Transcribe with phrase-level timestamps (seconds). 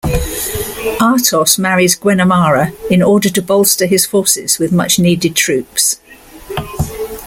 [0.99, 5.99] Artos marries Guenhumara in order to bolster his forces with much needed troops.